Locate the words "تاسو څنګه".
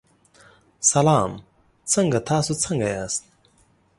2.29-2.87